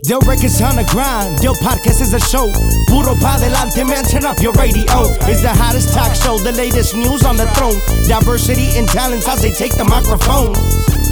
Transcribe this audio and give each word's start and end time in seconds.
Del 0.00 0.20
records 0.20 0.60
on 0.62 0.76
the 0.76 0.84
grind, 0.84 1.40
Del 1.40 1.56
podcast 1.56 2.00
is 2.00 2.14
a 2.14 2.20
show. 2.20 2.46
Puro 2.86 3.16
pa 3.18 3.36
delante, 3.36 3.82
man, 3.82 4.04
turn 4.04 4.24
up 4.24 4.38
your 4.38 4.52
radio. 4.52 4.86
It's 5.26 5.42
the 5.42 5.50
hottest 5.50 5.92
talk 5.92 6.14
show, 6.14 6.38
the 6.38 6.52
latest 6.52 6.94
news 6.94 7.24
on 7.24 7.36
the 7.36 7.50
throne. 7.58 7.74
Diversity 8.06 8.78
and 8.78 8.86
talents 8.86 9.26
as 9.26 9.42
they 9.42 9.50
take 9.50 9.74
the 9.74 9.82
microphone. 9.82 10.54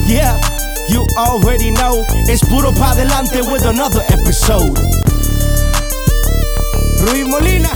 Yeah, 0.06 0.38
you 0.86 1.04
already 1.18 1.72
know. 1.72 2.06
It's 2.30 2.46
Puro 2.46 2.70
pa 2.70 2.94
delante 2.94 3.42
with 3.50 3.66
another 3.66 4.06
episode. 4.06 4.78
Rui 7.02 7.26
Molina, 7.26 7.74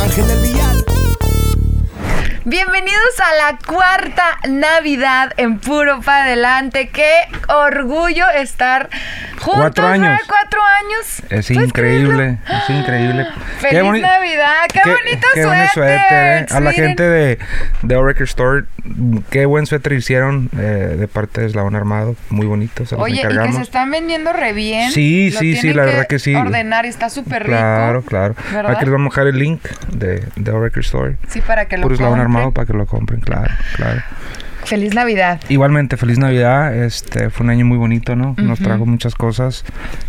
Ángel 0.00 0.24
del 0.24 0.40
Villar. 0.40 1.00
Bienvenidos 2.46 3.20
a 3.20 3.34
la 3.36 3.58
cuarta 3.58 4.38
Navidad 4.48 5.34
en 5.36 5.60
Puro 5.60 6.00
Pa' 6.00 6.24
Adelante. 6.24 6.88
Qué 6.88 7.28
orgullo 7.48 8.30
estar 8.30 8.88
juntos. 9.40 9.60
Cuatro 9.60 9.86
años. 9.86 10.08
¿verdad? 10.08 10.20
Cuatro 10.28 10.60
años. 10.62 11.22
Es 11.30 11.46
¿Puedes 11.48 11.50
increíble, 11.68 12.38
es 12.46 12.70
increíble. 12.70 13.26
¡Feliz 13.58 13.82
boni- 13.82 14.00
Navidad! 14.00 14.54
¡Qué, 14.72 14.80
bonito 14.88 15.26
qué 15.34 15.42
suéter! 15.42 15.68
suéter, 15.70 16.42
eh. 16.42 16.46
A 16.50 16.60
la 16.60 16.72
gente 16.72 17.02
de, 17.02 17.38
de 17.82 18.02
Record 18.02 18.22
Store, 18.28 18.64
qué 19.30 19.46
buen 19.46 19.66
suéter 19.66 19.92
hicieron 19.92 20.48
eh, 20.58 20.96
de 20.98 21.08
parte 21.08 21.40
de 21.40 21.46
Eslabón 21.48 21.74
Armado. 21.74 22.16
Muy 22.30 22.46
bonito, 22.46 22.86
se 22.86 22.94
los 22.96 23.04
Oye, 23.04 23.22
y 23.22 23.36
que 23.46 23.52
se 23.52 23.62
están 23.62 23.90
vendiendo 23.90 24.32
re 24.32 24.52
bien. 24.52 24.90
Sí, 24.90 25.30
Lo 25.30 25.38
sí, 25.40 25.56
sí, 25.56 25.72
la 25.72 25.84
verdad 25.84 26.06
que 26.06 26.18
sí. 26.18 26.34
ordenar 26.34 26.84
y 26.86 26.88
está 26.88 27.08
súper 27.10 27.42
rico. 27.44 27.56
Claro, 27.56 28.02
claro. 28.02 28.34
¿verdad? 28.52 28.72
Aquí 28.72 28.84
les 28.84 28.92
vamos 28.92 29.12
a 29.16 29.20
dejar 29.20 29.34
el 29.34 29.38
link 29.40 29.62
de, 29.88 30.24
de 30.36 30.52
Record 30.52 30.80
Store. 30.84 31.16
Sí, 31.28 31.40
para 31.40 31.66
que 31.66 31.76
lo 31.76 31.82
Puro 31.84 31.94
Eslabón 31.94 32.18
compren. 32.18 32.36
Armado 32.36 32.52
para 32.52 32.66
que 32.66 32.72
lo 32.72 32.86
compren, 32.86 33.20
claro, 33.20 33.52
claro. 33.76 34.02
¡Feliz 34.64 34.94
Navidad! 34.94 35.40
Igualmente, 35.48 35.96
feliz 35.96 36.18
Navidad. 36.18 36.74
Este 36.74 37.30
fue 37.30 37.44
un 37.44 37.50
año 37.50 37.64
muy 37.64 37.78
bonito, 37.78 38.14
¿no? 38.14 38.34
Nos 38.38 38.58
trajo 38.60 38.86
muchas 38.86 39.14
cosas 39.14 39.64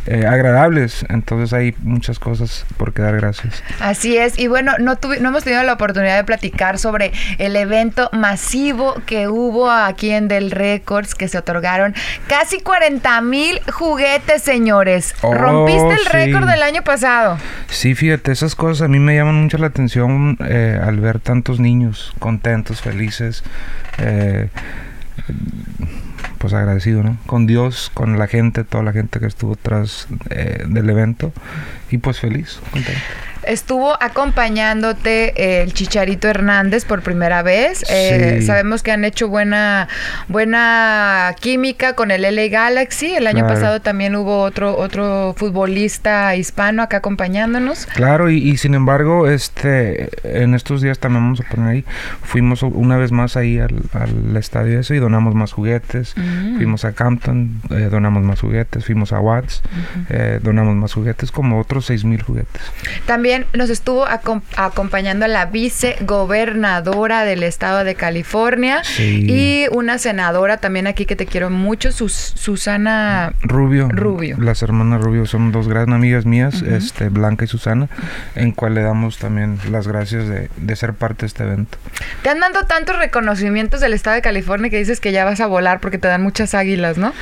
eh, 0.05 0.25
agradables. 0.27 1.05
Entonces 1.09 1.53
hay 1.53 1.73
muchas 1.81 2.19
cosas 2.19 2.65
por 2.77 2.93
quedar 2.93 3.15
gracias. 3.15 3.63
Así 3.79 4.17
es, 4.17 4.37
y 4.37 4.47
bueno, 4.47 4.73
no, 4.79 4.97
tuvi- 4.97 5.19
no 5.19 5.29
hemos 5.29 5.43
tenido 5.43 5.63
la 5.63 5.73
oportunidad 5.73 6.17
de 6.17 6.23
platicar 6.23 6.77
sobre 6.77 7.11
el 7.39 7.55
evento 7.55 8.09
masivo 8.13 8.95
que 9.05 9.27
hubo 9.27 9.71
aquí 9.71 10.11
en 10.11 10.27
Del 10.27 10.51
Records, 10.51 11.15
que 11.15 11.27
se 11.27 11.37
otorgaron 11.37 11.95
casi 12.27 12.59
40 12.61 13.21
mil 13.21 13.59
juguetes, 13.71 14.43
señores. 14.43 15.15
Oh, 15.21 15.33
Rompiste 15.33 15.91
el 15.93 15.99
sí. 15.99 16.09
récord 16.11 16.47
del 16.47 16.61
año 16.61 16.83
pasado. 16.83 17.37
Sí, 17.67 17.95
fíjate, 17.95 18.31
esas 18.31 18.55
cosas 18.55 18.83
a 18.83 18.87
mí 18.87 18.99
me 18.99 19.15
llaman 19.15 19.41
mucho 19.41 19.57
la 19.57 19.67
atención 19.67 20.37
eh, 20.47 20.79
al 20.81 20.99
ver 20.99 21.19
tantos 21.19 21.59
niños 21.59 22.13
contentos, 22.19 22.81
felices. 22.81 23.43
eh, 23.97 24.40
pues 26.37 26.53
agradecido, 26.53 27.03
¿no? 27.03 27.17
Con 27.25 27.45
Dios, 27.45 27.91
con 27.93 28.17
la 28.17 28.27
gente, 28.27 28.63
toda 28.63 28.83
la 28.83 28.93
gente 28.93 29.19
que 29.19 29.27
estuvo 29.27 29.55
tras 29.55 30.07
eh, 30.29 30.63
del 30.67 30.89
evento. 30.89 31.31
Y 31.91 31.99
pues 31.99 32.19
feliz, 32.19 32.59
contento. 32.71 33.01
Estuvo 33.43 33.95
acompañándote 34.01 35.33
eh, 35.35 35.63
el 35.63 35.73
Chicharito 35.73 36.27
Hernández 36.27 36.85
por 36.85 37.01
primera 37.01 37.41
vez. 37.43 37.83
Eh. 37.89 38.41
Sabemos 38.45 38.83
que 38.83 38.91
han 38.91 39.05
hecho 39.05 39.27
buena, 39.27 39.87
buena 40.27 41.35
química 41.39 41.93
con 41.93 42.11
el 42.11 42.21
LA 42.23 42.47
Galaxy. 42.47 43.13
El 43.15 43.27
año 43.27 43.39
Claro. 43.41 43.53
pasado 43.55 43.81
también 43.81 44.15
hubo 44.15 44.41
otro, 44.43 44.77
otro 44.77 45.33
futbolista 45.37 46.35
hispano 46.35 46.83
acá 46.83 46.97
acompañándonos. 46.97 47.85
Claro, 47.87 48.29
y, 48.29 48.37
y 48.37 48.57
sin 48.57 48.73
embargo, 48.75 49.27
este, 49.29 50.09
en 50.23 50.53
estos 50.53 50.81
días 50.81 50.99
también 50.99 51.23
vamos 51.23 51.39
a 51.41 51.49
poner 51.49 51.69
ahí, 51.69 51.85
fuimos 52.21 52.61
una 52.63 52.97
vez 52.97 53.11
más 53.11 53.37
ahí 53.37 53.57
al, 53.59 53.75
al 53.93 54.35
estadio 54.37 54.79
eso 54.79 54.93
y 54.93 54.99
donamos 54.99 55.33
más 55.35 55.53
juguetes. 55.53 56.13
Mm. 56.17 56.57
Fuimos 56.57 56.85
a 56.85 56.91
Campton, 56.93 57.61
eh, 57.69 57.87
donamos 57.89 58.23
más 58.23 58.41
juguetes. 58.41 58.85
Fuimos 58.85 59.13
a 59.13 59.19
Watts, 59.19 59.61
eh, 60.09 60.39
donamos 60.43 60.75
más 60.75 60.93
juguetes, 60.93 61.31
como 61.31 61.59
otros 61.59 61.85
seis 61.85 62.03
mil 62.03 62.21
juguetes. 62.21 62.61
También 63.05 63.30
nos 63.53 63.69
estuvo 63.69 64.05
acom- 64.07 64.41
acompañando 64.57 65.27
la 65.27 65.45
vicegobernadora 65.45 67.23
del 67.23 67.43
estado 67.43 67.83
de 67.83 67.95
California 67.95 68.81
Sí. 68.83 69.25
y 69.27 69.65
una 69.71 69.97
senadora 69.97 70.57
también 70.57 70.87
aquí 70.87 71.05
que 71.05 71.15
te 71.15 71.25
quiero 71.25 71.49
mucho, 71.49 71.91
Sus- 71.91 72.33
Susana. 72.35 73.33
Rubio. 73.41 73.89
Rubio. 73.89 74.37
Las 74.39 74.61
hermanas 74.63 75.01
Rubio 75.01 75.25
son 75.25 75.51
dos 75.51 75.67
gran 75.67 75.93
amigas 75.93 76.25
mías, 76.25 76.61
este, 76.61 77.09
Blanca 77.09 77.45
y 77.45 77.47
Susana, 77.47 77.87
en 78.35 78.51
cual 78.51 78.75
le 78.75 78.81
damos 78.81 79.17
también 79.17 79.59
las 79.69 79.87
gracias 79.87 80.27
de, 80.27 80.49
de 80.57 80.75
ser 80.75 80.93
parte 80.93 81.21
de 81.21 81.27
este 81.27 81.43
evento. 81.43 81.77
Te 82.23 82.29
han 82.29 82.39
dado 82.39 82.65
tantos 82.65 82.97
reconocimientos 82.97 83.81
del 83.81 83.93
estado 83.93 84.15
de 84.15 84.21
California 84.21 84.69
que 84.69 84.77
dices 84.77 84.99
que 84.99 85.11
ya 85.11 85.25
vas 85.25 85.39
a 85.41 85.47
volar 85.47 85.79
porque 85.79 85.97
te 85.97 86.07
dan 86.07 86.21
muchas 86.23 86.53
águilas, 86.53 86.97
¿no? 86.97 87.13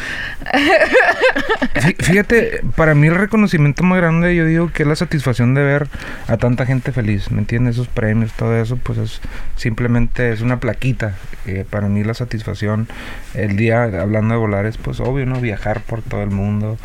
Fí- 1.75 1.95
Fíjate, 1.99 2.61
para 2.75 2.95
mí 2.95 3.07
el 3.07 3.15
reconocimiento 3.15 3.83
más 3.83 3.97
grande, 3.99 4.35
yo 4.35 4.45
digo 4.45 4.71
que 4.73 4.83
es 4.83 4.89
la 4.89 4.95
satisfacción 4.95 5.53
de 5.53 5.63
ver 5.63 5.87
a 6.27 6.37
tanta 6.37 6.65
gente 6.65 6.91
feliz, 6.91 7.31
¿me 7.31 7.39
entiendes? 7.39 7.75
Esos 7.75 7.87
premios, 7.87 8.33
todo 8.33 8.55
eso, 8.55 8.77
pues 8.77 8.97
es 8.97 9.21
simplemente 9.55 10.31
es 10.31 10.41
una 10.41 10.59
plaquita. 10.59 11.15
Eh, 11.45 11.65
para 11.69 11.87
mí 11.89 12.03
la 12.03 12.13
satisfacción, 12.13 12.87
el 13.33 13.57
día, 13.57 13.83
hablando 13.83 14.33
de 14.33 14.39
volar, 14.39 14.65
es 14.65 14.77
pues 14.77 14.99
obvio, 14.99 15.25
¿no? 15.25 15.39
Viajar 15.39 15.81
por 15.81 16.01
todo 16.01 16.23
el 16.23 16.31
mundo. 16.31 16.77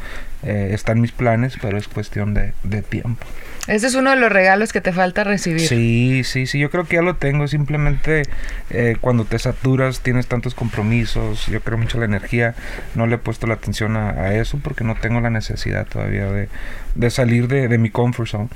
Eh, 0.42 0.70
están 0.72 1.00
mis 1.00 1.12
planes, 1.12 1.56
pero 1.60 1.78
es 1.78 1.88
cuestión 1.88 2.34
de, 2.34 2.52
de 2.64 2.82
tiempo. 2.82 3.24
Ese 3.66 3.86
es 3.86 3.94
uno 3.94 4.10
de 4.10 4.16
los 4.16 4.30
regalos 4.30 4.72
que 4.72 4.80
te 4.82 4.92
falta 4.92 5.24
recibir. 5.24 5.66
Sí, 5.66 6.22
sí, 6.24 6.46
sí, 6.46 6.58
yo 6.58 6.70
creo 6.70 6.84
que 6.84 6.96
ya 6.96 7.02
lo 7.02 7.16
tengo. 7.16 7.48
Simplemente 7.48 8.22
eh, 8.70 8.96
cuando 9.00 9.24
te 9.24 9.38
saturas, 9.38 10.00
tienes 10.00 10.26
tantos 10.26 10.54
compromisos, 10.54 11.46
yo 11.46 11.60
creo 11.62 11.78
mucho 11.78 11.98
la 11.98 12.04
energía. 12.04 12.54
No 12.94 13.06
le 13.06 13.14
he 13.14 13.18
puesto 13.18 13.46
la 13.46 13.54
atención 13.54 13.96
a, 13.96 14.10
a 14.10 14.34
eso 14.34 14.58
porque 14.62 14.84
no 14.84 14.96
tengo 14.96 15.20
la 15.22 15.30
necesidad 15.30 15.86
todavía 15.86 16.26
de, 16.26 16.48
de 16.94 17.10
salir 17.10 17.48
de, 17.48 17.68
de 17.68 17.78
mi 17.78 17.88
comfort 17.88 18.28
zone. 18.28 18.48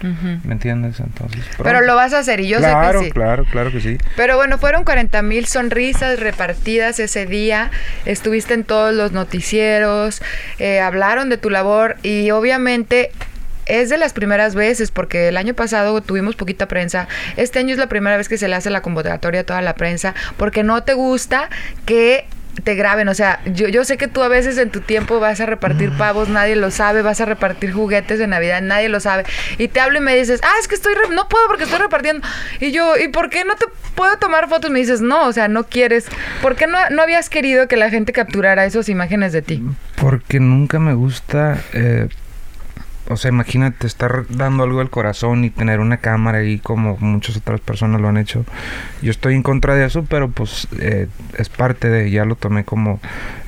¿Me 0.45 0.53
entiendes? 0.53 1.01
Entonces, 1.01 1.41
Pero 1.63 1.81
lo 1.81 1.95
vas 1.95 2.13
a 2.13 2.19
hacer 2.19 2.41
y 2.41 2.49
yo 2.49 2.59
claro, 2.59 2.99
sé 2.99 3.05
que 3.07 3.11
sí. 3.11 3.13
claro, 3.15 3.45
claro 3.51 3.73
que 3.73 3.81
sí. 3.81 3.99
Pero 4.15 4.37
bueno, 4.37 4.59
fueron 4.59 4.85
40 4.85 5.23
mil 5.23 5.47
sonrisas 5.47 6.21
repartidas 6.21 7.01
ese 7.01 7.25
día. 7.25 7.71
Estuviste 8.05 8.53
en 8.53 8.65
todos 8.65 8.95
los 8.95 9.13
noticieros, 9.13 10.21
eh, 10.59 10.81
hablaron 10.81 11.31
de 11.31 11.39
tu 11.39 11.49
labor 11.49 11.97
y 12.03 12.31
obviamente 12.31 13.11
es 13.69 13.89
de 13.89 13.99
las 13.99 14.13
primeras 14.13 14.55
veces, 14.55 14.91
porque 14.91 15.29
el 15.29 15.37
año 15.37 15.55
pasado 15.55 16.01
tuvimos 16.01 16.37
poquita 16.37 16.67
prensa. 16.67 17.09
Este 17.37 17.59
año 17.59 17.73
es 17.73 17.79
la 17.79 17.89
primera 17.89 18.17
vez 18.17 18.29
que 18.29 18.39
se 18.39 18.49
le 18.49 18.57
hace 18.57 18.71
la 18.71 18.83
convocatoria 18.83 19.43
a 19.43 19.45
toda 19.45 19.63
la 19.63 19.75
prensa, 19.75 20.15
porque 20.37 20.63
no 20.63 20.83
te 20.83 20.95
gusta 20.95 21.49
que 21.87 22.27
te 22.65 22.75
graben, 22.75 23.07
o 23.07 23.15
sea, 23.15 23.39
yo, 23.45 23.69
yo 23.69 23.85
sé 23.85 23.97
que 23.99 24.09
tú 24.09 24.21
a 24.21 24.27
veces 24.27 24.59
en 24.59 24.71
tu 24.71 24.81
tiempo 24.81 25.21
vas 25.21 25.41
a 25.41 25.47
repartir 25.47 25.93
pavos, 25.93 26.29
nadie 26.29 26.57
lo 26.57 26.73
sabe, 26.73 27.03
vas 27.03 27.21
a 27.21 27.25
repartir 27.25 27.73
juguetes 27.73 28.19
de 28.19 28.27
Navidad, 28.27 28.61
nadie 28.63 28.89
lo 28.89 28.99
sabe, 28.99 29.23
y 29.59 29.69
te 29.69 29.79
hablo 29.79 29.99
y 29.99 30.01
me 30.01 30.17
dices, 30.17 30.41
ah, 30.43 30.55
es 30.61 30.67
que 30.67 30.75
estoy, 30.75 30.93
re- 30.95 31.15
no 31.15 31.29
puedo 31.29 31.47
porque 31.47 31.63
estoy 31.65 31.79
repartiendo, 31.79 32.27
y 32.59 32.73
yo, 32.73 32.97
¿y 32.97 33.07
por 33.09 33.31
qué 33.31 33.45
no 33.45 33.55
te 33.55 33.67
puedo 33.95 34.17
tomar 34.19 34.49
fotos? 34.49 34.73
Me 34.73 34.81
dices, 34.81 35.01
no, 35.01 35.29
o 35.29 35.33
sea, 35.33 35.47
no 35.47 35.69
quieres, 35.69 36.07
¿por 36.43 36.57
qué 36.57 36.67
no, 36.67 36.79
no 36.91 37.01
habías 37.03 37.31
querido 37.31 37.69
que 37.69 37.77
la 37.77 37.91
gente 37.91 38.13
capturara 38.13 38.65
esas 38.65 38.89
imágenes 38.89 39.33
de 39.33 39.43
ti? 39.43 39.63
Porque 39.95 40.41
nunca 40.41 40.81
me 40.81 40.95
gusta, 40.95 41.63
eh, 41.75 42.09
o 43.09 43.17
sea, 43.17 43.31
imagínate 43.31 43.87
estar 43.87 44.27
dando 44.29 44.65
algo 44.65 44.79
del 44.79 44.91
corazón 44.91 45.45
y 45.45 45.51
tener 45.51 45.81
una 45.81 45.99
cámara 45.99 46.39
ahí 46.39 46.59
como 46.59 46.97
muchas 47.01 47.37
otras 47.37 47.61
personas 47.61 48.01
lo 48.01 48.09
han 48.09 48.17
hecho. 48.17 48.45
Yo 49.03 49.11
estoy 49.11 49.35
en 49.35 49.43
contra 49.43 49.75
de 49.75 49.85
eso, 49.85 50.05
pero 50.09 50.29
pues 50.29 50.69
eh, 50.79 51.09
es 51.37 51.49
parte 51.49 51.89
de, 51.89 52.11
ya 52.11 52.25
lo 52.25 52.35
tomé 52.37 52.65
como 52.65 53.01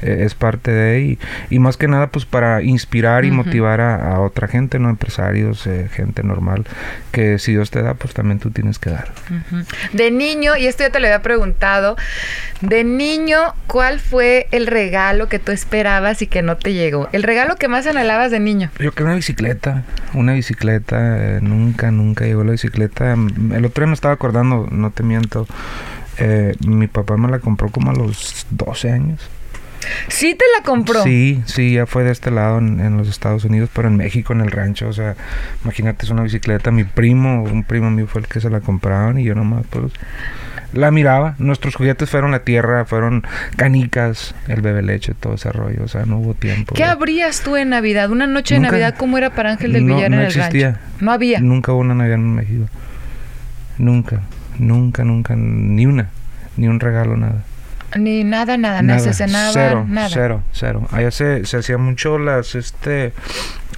eh, 0.03 0.22
es 0.25 0.34
parte 0.34 0.71
de 0.71 1.00
y, 1.00 1.19
y 1.50 1.59
más 1.59 1.76
que 1.76 1.88
nada 1.88 2.09
pues 2.09 2.25
para 2.25 2.62
inspirar 2.62 3.25
y 3.25 3.28
Ujú. 3.28 3.37
motivar 3.37 3.81
a, 3.81 4.15
a 4.15 4.21
otra 4.21 4.48
gente, 4.48 4.78
no 4.78 4.88
empresarios, 4.91 5.66
eh, 5.66 5.88
gente 5.92 6.22
normal, 6.22 6.65
que 7.12 7.38
si 7.38 7.53
Dios 7.53 7.71
te 7.71 7.82
da 7.82 7.94
pues 7.94 8.15
también 8.15 8.38
tú 8.38 8.50
tienes 8.50 8.78
que 8.78 8.91
dar. 8.91 9.12
Ujú. 9.31 9.65
De 9.92 10.10
niño, 10.10 10.56
y 10.56 10.66
esto 10.66 10.82
ya 10.82 10.91
te 10.91 11.00
lo 11.00 11.06
había 11.06 11.22
preguntado, 11.22 11.97
de 12.60 12.84
niño, 12.84 13.54
¿cuál 13.66 14.00
fue 14.00 14.47
el 14.50 14.66
regalo 14.66 15.28
que 15.28 15.38
tú 15.38 15.53
esperabas 15.53 16.22
y 16.22 16.27
que 16.27 16.42
no 16.42 16.56
te 16.56 16.72
llegó? 16.72 17.09
El 17.12 17.22
regalo 17.22 17.56
que 17.56 17.69
más 17.69 17.87
anhelabas 17.87 18.31
de 18.31 18.41
niño. 18.41 18.71
Yo 18.78 18.92
creo 18.92 19.06
una 19.06 19.16
bicicleta, 19.16 19.49
una 20.14 20.32
bicicleta, 20.34 21.36
eh, 21.36 21.41
nunca, 21.41 21.91
nunca 21.91 22.24
llegó 22.24 22.44
la 22.44 22.52
bicicleta. 22.52 23.14
Mm, 23.16 23.52
El 23.52 23.64
otro 23.64 23.82
día 23.82 23.88
me 23.88 23.94
estaba 23.94 24.14
acordando, 24.14 24.68
no 24.70 24.91
te 24.91 25.02
miento, 25.02 25.47
eh, 26.18 26.54
mi 26.66 26.86
papá 26.86 27.16
me 27.16 27.28
la 27.28 27.38
compró 27.38 27.68
como 27.68 27.91
a 27.91 27.94
los 27.94 28.47
12 28.50 28.91
años. 28.91 29.30
Sí 30.08 30.34
te 30.34 30.44
la 30.56 30.62
compró. 30.62 31.02
Sí, 31.02 31.42
sí, 31.47 31.72
ya 31.72 31.86
fue 31.86 32.04
de 32.04 32.12
este 32.12 32.30
lado 32.30 32.58
en, 32.58 32.80
en 32.80 32.97
los 32.98 33.08
Estados 33.08 33.44
Unidos, 33.44 33.70
pero 33.74 33.88
en 33.88 33.97
México, 33.97 34.32
en 34.32 34.42
el 34.42 34.50
rancho, 34.50 34.88
o 34.88 34.92
sea, 34.92 35.16
imagínate, 35.64 36.04
es 36.04 36.10
una 36.10 36.22
bicicleta. 36.22 36.70
Mi 36.70 36.84
primo, 36.84 37.42
un 37.42 37.64
primo 37.64 37.91
mío 37.91 38.06
fue 38.06 38.20
el 38.20 38.28
que 38.28 38.41
se 38.41 38.50
la 38.50 38.60
compraron 38.60 39.18
y 39.18 39.24
yo 39.24 39.34
nomás, 39.34 39.64
pues, 39.70 39.92
la 40.72 40.90
miraba. 40.90 41.34
Nuestros 41.38 41.74
juguetes 41.74 42.08
fueron 42.10 42.30
la 42.30 42.40
tierra, 42.40 42.84
fueron 42.84 43.24
canicas, 43.56 44.34
el 44.48 44.60
bebé 44.62 44.82
leche, 44.82 45.14
todo 45.18 45.34
ese 45.34 45.50
rollo, 45.52 45.82
o 45.84 45.88
sea, 45.88 46.04
no 46.06 46.18
hubo 46.18 46.34
tiempo. 46.34 46.74
¿Qué 46.74 46.84
de- 46.84 46.88
abrías 46.90 47.42
tú 47.42 47.56
en 47.56 47.70
Navidad? 47.70 48.10
Una 48.10 48.26
noche 48.26 48.54
de 48.54 48.60
Nunca. 48.60 48.72
Navidad, 48.72 48.94
¿cómo 48.98 49.18
era 49.18 49.30
para 49.30 49.50
Ángel 49.52 49.72
del 49.72 49.86
No, 49.86 49.96
Villar 49.96 50.10
no 50.10 50.16
en 50.16 50.22
el 50.22 50.28
existía. 50.28 50.66
rancho? 50.72 50.80
No 51.00 51.12
había. 51.12 51.40
Nunca 51.40 51.72
hubo 51.72 51.80
una 51.80 51.94
Navidad 51.94 52.16
en 52.16 52.34
México. 52.34 52.66
Nunca, 53.78 54.20
nunca, 54.58 55.04
nunca, 55.04 55.34
ni 55.36 55.86
una, 55.86 56.08
ni 56.56 56.68
un 56.68 56.80
regalo, 56.80 57.16
nada. 57.16 57.44
Ni 57.98 58.22
nada, 58.22 58.56
nada, 58.56 58.82
nada. 58.82 59.00
Se 59.00 59.12
cenaba, 59.14 59.50
cero, 59.52 59.84
nada. 59.88 60.08
cero, 60.12 60.42
cero. 60.52 60.86
Allá 60.92 61.10
se, 61.10 61.44
se 61.44 61.56
hacía 61.56 61.76
mucho 61.78 62.18
las, 62.18 62.54
este, 62.54 63.12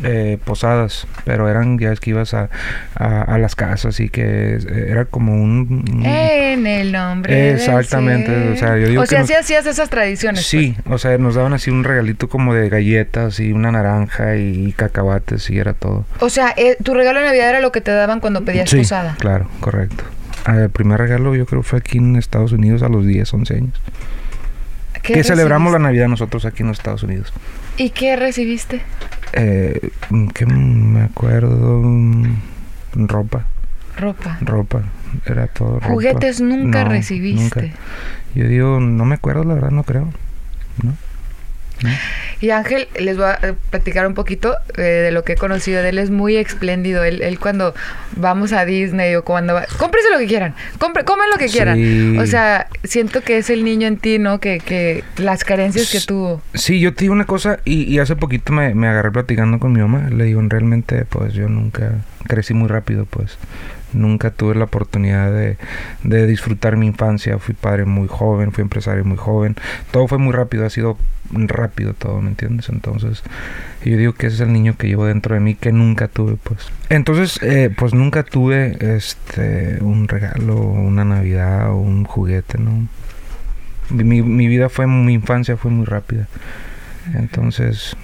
eh, 0.02 0.38
posadas, 0.44 1.06
pero 1.24 1.48
eran 1.48 1.78
ya 1.78 1.92
es 1.92 2.00
que 2.00 2.10
ibas 2.10 2.34
a, 2.34 2.48
a, 2.94 3.22
a 3.22 3.38
las 3.38 3.54
casas 3.54 4.00
y 4.00 4.08
que 4.08 4.56
eh, 4.56 4.86
era 4.88 5.04
como 5.04 5.34
un... 5.34 5.84
un- 5.92 6.04
En 6.06 6.66
el 6.66 6.92
nombre. 6.92 7.34
del 7.34 7.56
Exactamente, 7.56 8.52
o 8.52 8.56
sea, 8.56 8.78
yo 8.78 8.88
digo 8.88 9.00
O 9.02 9.04
que 9.04 9.08
sea, 9.10 9.18
nos- 9.20 9.28
sí 9.28 9.34
hacías 9.34 9.66
esas 9.66 9.90
tradiciones. 9.90 10.46
Sí, 10.46 10.76
o 10.86 10.98
sea, 10.98 11.16
nos 11.18 11.34
daban 11.34 11.52
así 11.52 11.70
un 11.70 11.84
regalito 11.84 12.28
como 12.28 12.54
de 12.54 12.68
galletas 12.68 13.38
y 13.40 13.52
una 13.52 13.70
naranja 13.72 14.36
y 14.36 14.72
cacahuates 14.72 15.50
y 15.50 15.58
era 15.58 15.74
todo. 15.74 16.04
pues. 16.18 16.22
O 16.22 16.30
sea, 16.30 16.54
eh, 16.56 16.76
tu 16.82 16.94
regalo 16.94 17.20
de 17.20 17.26
Navidad 17.26 17.50
era 17.50 17.60
lo 17.60 17.70
que 17.72 17.80
te 17.80 17.90
daban 17.90 18.20
cuando 18.20 18.44
pedías 18.44 18.70
sí, 18.70 18.78
posada. 18.78 19.16
claro, 19.18 19.48
correcto. 19.60 20.04
Ah, 20.44 20.56
El 20.56 20.70
primer 20.70 20.98
regalo 20.98 21.36
yo 21.36 21.46
creo 21.46 21.62
fue 21.62 21.78
aquí 21.78 21.98
en 21.98 22.16
Estados 22.16 22.50
Unidos 22.52 22.82
a 22.82 22.88
los 22.88 23.06
10, 23.06 23.32
11 23.32 23.54
años. 23.54 23.80
¿Qué 25.02 25.14
Que 25.14 25.24
celebramos 25.24 25.72
la? 25.72 25.78
Navidad 25.80 26.08
nosotros 26.08 26.44
aquí 26.44 26.62
en 26.62 26.68
los 26.68 26.78
Estados 26.78 27.02
Unidos. 27.02 27.32
¿Y 27.76 27.90
qué 27.90 28.16
recibiste? 28.16 28.82
Eh, 29.32 29.90
¿Qué 30.34 30.46
me 30.46 31.02
acuerdo? 31.02 31.80
Mm, 31.82 32.36
Ropa, 32.94 33.46
Ropa. 33.96 34.38
ropa, 34.42 34.82
era 35.26 35.46
todo 35.48 35.74
ropa. 35.80 35.86
Juguetes 35.88 36.40
nunca 36.40 36.84
No, 36.84 36.90
recibiste. 36.90 37.62
nunca. 37.62 37.78
Yo 38.34 38.46
digo, 38.46 38.80
no 38.80 39.04
me 39.04 39.14
acuerdo, 39.16 39.44
la 39.44 39.54
verdad, 39.54 39.70
no 39.70 39.82
creo. 39.84 40.10
¿No? 40.82 40.94
Y 42.40 42.50
Ángel, 42.50 42.88
les 42.98 43.16
voy 43.16 43.26
a 43.26 43.38
eh, 43.42 43.54
platicar 43.70 44.06
un 44.06 44.14
poquito 44.14 44.56
eh, 44.76 44.82
de 44.82 45.12
lo 45.12 45.24
que 45.24 45.34
he 45.34 45.36
conocido 45.36 45.82
de 45.82 45.90
él. 45.90 45.98
Es 45.98 46.10
muy 46.10 46.36
espléndido. 46.36 47.04
Él, 47.04 47.22
él 47.22 47.38
cuando 47.38 47.74
vamos 48.16 48.52
a 48.52 48.64
Disney 48.64 49.14
o 49.14 49.24
cuando 49.24 49.54
va... 49.54 49.66
Cómprese 49.78 50.10
lo 50.10 50.18
que 50.18 50.26
quieran. 50.26 50.54
Compre, 50.78 51.04
comen 51.04 51.30
lo 51.30 51.38
que 51.38 51.46
quieran. 51.46 51.76
Sí. 51.76 52.18
O 52.18 52.26
sea, 52.26 52.66
siento 52.84 53.20
que 53.20 53.38
es 53.38 53.48
el 53.50 53.64
niño 53.64 53.86
en 53.86 53.96
ti, 53.96 54.18
¿no? 54.18 54.40
Que, 54.40 54.58
que 54.58 55.04
las 55.16 55.44
carencias 55.44 55.90
que 55.90 56.00
tuvo. 56.00 56.42
Sí, 56.54 56.80
yo 56.80 56.94
te 56.94 57.04
digo 57.04 57.14
una 57.14 57.26
cosa 57.26 57.60
y, 57.64 57.84
y 57.84 57.98
hace 58.00 58.16
poquito 58.16 58.52
me, 58.52 58.74
me 58.74 58.88
agarré 58.88 59.12
platicando 59.12 59.58
con 59.60 59.72
mi 59.72 59.80
mamá. 59.80 60.08
Le 60.10 60.24
digo, 60.24 60.42
realmente, 60.48 61.04
pues 61.04 61.34
yo 61.34 61.48
nunca 61.48 61.92
crecí 62.26 62.54
muy 62.54 62.68
rápido, 62.68 63.04
pues 63.06 63.38
nunca 63.92 64.30
tuve 64.30 64.54
la 64.54 64.64
oportunidad 64.64 65.30
de, 65.32 65.56
de 66.02 66.26
disfrutar 66.26 66.76
mi 66.76 66.86
infancia. 66.86 67.38
Fui 67.38 67.54
padre 67.54 67.84
muy 67.84 68.08
joven, 68.08 68.52
fui 68.52 68.62
empresario 68.62 69.04
muy 69.04 69.16
joven. 69.16 69.56
Todo 69.90 70.08
fue 70.08 70.18
muy 70.18 70.32
rápido, 70.32 70.64
ha 70.66 70.70
sido 70.70 70.96
rápido 71.30 71.94
todo, 71.94 72.20
¿me 72.20 72.28
entiendes? 72.28 72.68
Entonces, 72.68 73.22
yo 73.84 73.96
digo 73.96 74.12
que 74.12 74.26
ese 74.26 74.36
es 74.36 74.40
el 74.42 74.52
niño 74.52 74.76
que 74.76 74.86
llevo 74.88 75.06
dentro 75.06 75.34
de 75.34 75.40
mí 75.40 75.54
que 75.54 75.72
nunca 75.72 76.08
tuve, 76.08 76.36
pues. 76.42 76.70
Entonces, 76.90 77.38
eh, 77.42 77.70
pues 77.76 77.94
nunca 77.94 78.22
tuve 78.22 78.76
este 78.96 79.78
un 79.80 80.08
regalo, 80.08 80.56
una 80.56 81.04
Navidad 81.04 81.70
o 81.70 81.76
un 81.76 82.04
juguete, 82.04 82.58
¿no? 82.58 82.86
Mi, 83.90 84.22
mi- 84.22 84.46
vida 84.46 84.68
fue, 84.68 84.86
mi 84.86 85.12
infancia 85.14 85.56
fue 85.56 85.70
muy 85.70 85.84
rápida. 85.86 86.28
Entonces, 87.14 87.96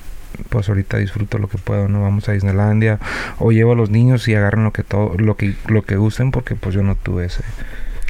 pues 0.49 0.69
ahorita 0.69 0.99
disfruto 0.99 1.38
lo 1.38 1.49
que 1.49 1.58
puedo, 1.58 1.88
¿no? 1.88 2.02
Vamos 2.02 2.29
a 2.29 2.32
Disneylandia 2.32 2.99
o 3.38 3.52
llevo 3.52 3.73
a 3.73 3.76
los 3.76 3.90
niños 3.90 4.26
y 4.29 4.35
agarran 4.35 4.64
lo 4.64 4.73
que 4.73 4.82
todo, 4.82 5.14
lo 5.19 5.37
que, 5.37 5.55
lo 5.67 5.82
que 5.82 5.96
gusten 5.96 6.31
porque 6.31 6.55
pues 6.55 6.75
yo 6.75 6.82
no 6.82 6.94
tuve 6.94 7.26
ese. 7.26 7.43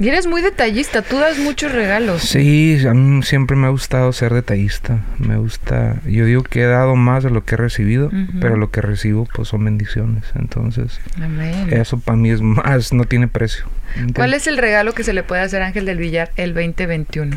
Y 0.01 0.09
eres 0.09 0.29
muy 0.29 0.43
detallista. 0.43 1.03
Tú 1.03 1.19
das 1.19 1.39
muchos 1.39 1.73
regalos. 1.73 2.23
Sí, 2.23 2.79
a 2.89 2.95
mí 2.95 3.21
siempre 3.25 3.57
me 3.57 3.67
ha 3.67 3.71
gustado 3.71 4.13
ser 4.13 4.33
detallista. 4.33 5.05
Me 5.19 5.37
gusta, 5.37 5.97
yo 6.07 6.25
digo 6.25 6.45
que 6.45 6.63
he 6.63 6.67
dado 6.67 6.95
más 6.95 7.25
de 7.25 7.31
lo 7.31 7.45
que 7.45 7.57
he 7.57 7.59
recibido, 7.59 8.11
pero 8.41 8.57
lo 8.57 8.71
que 8.71 8.81
recibo 8.81 9.27
pues 9.35 9.49
son 9.49 9.65
bendiciones. 9.65 10.23
Entonces, 10.37 11.01
Amén. 11.21 11.73
eso 11.73 11.99
para 11.99 12.17
mí 12.17 12.31
es 12.31 12.41
más, 12.41 12.93
no 12.93 13.05
tiene 13.07 13.27
precio. 13.27 13.65
¿entiendes? 13.91 14.15
¿Cuál 14.15 14.35
es 14.35 14.47
el 14.47 14.59
regalo 14.59 14.93
que 14.93 15.03
se 15.03 15.13
le 15.13 15.25
puede 15.25 15.43
hacer 15.43 15.63
a 15.63 15.67
Ángel 15.67 15.85
del 15.85 15.99
Villar 15.99 16.31
el 16.37 16.55
2021? 16.55 17.37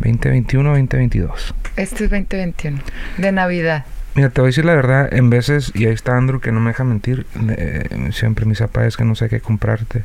2021, 0.00 0.68
2022. 0.68 1.54
Este 1.78 2.06
es 2.06 2.10
2021. 2.10 2.80
De 3.18 3.30
Navidad. 3.30 3.84
Mira, 4.16 4.30
te 4.30 4.40
voy 4.40 4.48
a 4.48 4.50
decir 4.50 4.64
la 4.64 4.74
verdad, 4.74 5.14
en 5.14 5.30
veces, 5.30 5.70
y 5.76 5.86
ahí 5.86 5.92
está 5.92 6.16
Andrew 6.16 6.40
que 6.40 6.50
no 6.50 6.58
me 6.58 6.70
deja 6.70 6.82
mentir, 6.82 7.24
eh, 7.50 8.10
siempre 8.10 8.46
mis 8.46 8.58
papás 8.58 8.86
es 8.86 8.96
que 8.96 9.04
no 9.04 9.14
sé 9.14 9.28
qué 9.28 9.38
comprarte. 9.38 10.02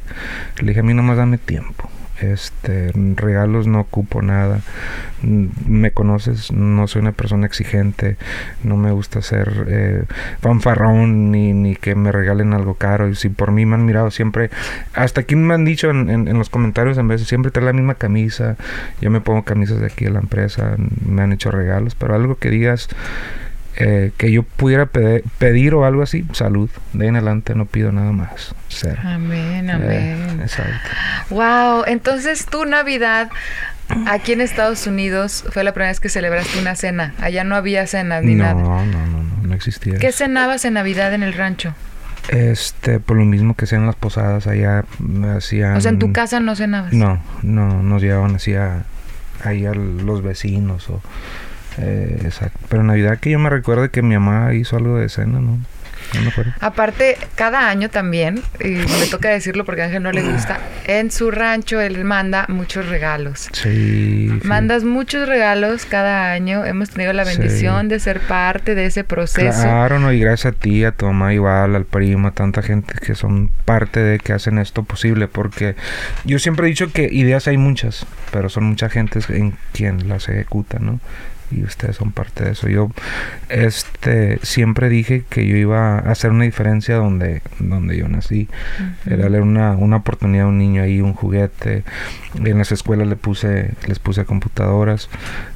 Le 0.59 0.67
dije, 0.67 0.81
a 0.81 0.83
mí 0.83 0.93
nomás 0.93 1.17
dame 1.17 1.39
tiempo. 1.39 1.89
Este, 2.31 2.91
regalos 3.15 3.67
no 3.67 3.81
ocupo 3.81 4.21
nada. 4.21 4.61
Mm, 5.21 5.47
Me 5.67 5.91
conoces, 5.91 6.51
no 6.51 6.87
soy 6.87 7.01
una 7.01 7.11
persona 7.11 7.45
exigente, 7.45 8.17
no 8.63 8.77
me 8.77 8.91
gusta 8.91 9.21
ser 9.21 9.65
eh, 9.67 10.03
fanfarrón 10.39 11.31
ni, 11.31 11.53
ni 11.53 11.75
que 11.75 11.95
me 11.95 12.11
regalen 12.11 12.53
algo 12.53 12.75
caro. 12.75 13.09
Y 13.09 13.15
si 13.15 13.29
por 13.29 13.51
mí 13.51 13.65
me 13.65 13.75
han 13.75 13.85
mirado 13.85 14.11
siempre, 14.11 14.49
hasta 14.93 15.21
aquí 15.21 15.35
me 15.35 15.53
han 15.53 15.65
dicho 15.65 15.89
en, 15.89 16.09
en- 16.09 16.37
los 16.37 16.49
comentarios 16.49 16.97
en 16.97 17.07
veces, 17.07 17.27
siempre 17.27 17.51
trae 17.51 17.65
la 17.65 17.73
misma 17.73 17.95
camisa. 17.95 18.55
Yo 19.01 19.11
me 19.11 19.21
pongo 19.21 19.43
camisas 19.43 19.79
de 19.79 19.87
aquí 19.87 20.05
de 20.05 20.11
la 20.11 20.19
empresa, 20.19 20.75
me 21.05 21.21
han 21.21 21.31
hecho 21.33 21.51
regalos, 21.51 21.95
pero 21.95 22.15
algo 22.15 22.35
que 22.37 22.49
digas 22.49 22.87
eh, 23.77 24.11
que 24.17 24.31
yo 24.31 24.43
pudiera 24.43 24.85
pedir 24.85 25.73
o 25.73 25.85
algo 25.85 26.01
así, 26.03 26.25
salud. 26.33 26.69
De 26.93 27.05
ahí 27.05 27.09
en 27.09 27.15
adelante 27.15 27.55
no 27.55 27.65
pido 27.65 27.91
nada 27.91 28.11
más. 28.11 28.53
Cero. 28.69 29.01
Amén, 29.03 29.69
Eh, 29.69 29.73
amén. 29.73 30.39
exacto. 30.41 30.73
Wow, 31.29 31.83
entonces 31.87 32.45
tu 32.45 32.65
Navidad 32.65 33.29
aquí 34.07 34.31
en 34.33 34.41
Estados 34.41 34.87
Unidos 34.87 35.43
fue 35.51 35.63
la 35.63 35.73
primera 35.73 35.91
vez 35.91 35.99
que 35.99 36.09
celebraste 36.09 36.59
una 36.59 36.75
cena. 36.75 37.13
Allá 37.19 37.43
no 37.43 37.55
había 37.55 37.85
cenas 37.87 38.23
ni 38.23 38.35
No, 38.35 38.43
nada. 38.43 38.53
no, 38.55 38.85
no, 38.85 39.05
no, 39.07 39.23
no 39.43 39.53
existía. 39.55 39.97
¿Qué 39.99 40.07
eso. 40.07 40.19
cenabas 40.19 40.65
en 40.65 40.73
Navidad 40.75 41.13
en 41.13 41.23
el 41.23 41.33
rancho? 41.33 41.73
Este, 42.29 42.99
por 43.01 43.17
lo 43.17 43.25
mismo 43.25 43.53
que 43.55 43.65
sean 43.65 43.85
las 43.85 43.95
posadas 43.95 44.47
allá, 44.47 44.85
hacían... 45.35 45.75
O 45.75 45.81
sea, 45.81 45.91
en 45.91 45.99
tu 45.99 46.13
casa 46.13 46.39
no 46.39 46.55
cenabas. 46.55 46.93
No, 46.93 47.21
no, 47.41 47.83
nos 47.83 48.01
llevaban 48.01 48.35
así 48.35 48.55
a, 48.55 48.83
ahí 49.43 49.65
a 49.65 49.73
los 49.73 50.21
vecinos 50.23 50.89
o... 50.89 51.01
eh, 51.79 52.19
exacto. 52.23 52.59
Pero 52.69 52.81
en 52.81 52.87
Navidad 52.87 53.19
que 53.19 53.31
yo 53.31 53.39
me 53.39 53.49
recuerdo 53.49 53.89
que 53.91 54.01
mi 54.01 54.15
mamá 54.15 54.53
hizo 54.53 54.77
algo 54.77 54.97
de 54.97 55.09
cena, 55.09 55.39
¿no? 55.39 55.59
No 56.15 56.21
me 56.21 56.27
acuerdo. 56.27 56.51
Aparte, 56.59 57.17
cada 57.35 57.69
año 57.69 57.89
también, 57.89 58.43
y 58.59 58.67
me 58.67 59.07
toca 59.09 59.29
decirlo 59.29 59.65
porque 59.65 59.81
a 59.81 59.85
Ángel 59.85 60.03
no 60.03 60.11
le 60.11 60.21
gusta, 60.21 60.59
en 60.85 61.09
su 61.09 61.31
rancho 61.31 61.81
él 61.81 62.03
manda 62.03 62.45
muchos 62.49 62.87
regalos. 62.87 63.49
Sí. 63.53 64.29
sí. 64.29 64.47
Mandas 64.47 64.83
muchos 64.83 65.27
regalos 65.27 65.85
cada 65.85 66.31
año. 66.31 66.65
Hemos 66.65 66.91
tenido 66.91 67.13
la 67.13 67.25
Sí. 67.25 67.37
bendición 67.37 67.87
de 67.87 67.99
ser 67.99 68.19
parte 68.19 68.75
de 68.75 68.85
ese 68.85 69.03
proceso. 69.03 69.61
Claro, 69.63 69.97
no, 69.97 70.11
y 70.11 70.19
gracias 70.19 70.53
a 70.53 70.57
ti, 70.57 70.83
a 70.83 70.91
tu 70.91 71.07
mamá 71.07 71.33
igual, 71.33 71.75
al 71.75 71.85
primo, 71.85 72.27
a 72.27 72.31
tanta 72.31 72.61
gente 72.61 72.93
que 73.03 73.15
son 73.15 73.49
parte 73.65 73.99
de 74.01 74.19
que 74.19 74.33
hacen 74.33 74.59
esto 74.59 74.83
posible, 74.83 75.27
porque 75.27 75.75
yo 76.25 76.37
siempre 76.37 76.67
he 76.67 76.69
dicho 76.69 76.91
que 76.91 77.09
ideas 77.11 77.47
hay 77.47 77.57
muchas, 77.57 78.05
pero 78.31 78.49
son 78.49 78.65
mucha 78.65 78.89
gente 78.89 79.19
en 79.29 79.55
quien 79.71 80.09
las 80.09 80.29
ejecuta, 80.29 80.77
¿no? 80.79 80.99
Y 81.51 81.63
ustedes 81.63 81.95
son 81.97 82.11
parte 82.11 82.43
de 82.45 82.51
eso. 82.51 82.67
Yo 82.67 82.89
este 83.49 84.39
siempre 84.43 84.89
dije 84.89 85.23
que 85.29 85.45
yo 85.45 85.55
iba 85.55 85.97
a 85.97 86.11
hacer 86.11 86.31
una 86.31 86.45
diferencia 86.45 86.95
donde, 86.95 87.41
donde 87.59 87.97
yo 87.97 88.07
nací. 88.07 88.47
Ujú. 89.03 89.13
Era 89.13 89.23
darle 89.23 89.41
una, 89.41 89.71
una 89.75 89.97
oportunidad 89.97 90.45
a 90.45 90.49
un 90.49 90.57
niño 90.57 90.81
ahí, 90.83 91.01
un 91.01 91.13
juguete. 91.13 91.83
En 92.35 92.57
las 92.57 92.71
escuelas 92.71 93.07
le 93.07 93.15
puse, 93.15 93.71
les 93.87 93.99
puse 93.99 94.25
computadoras. 94.25 95.09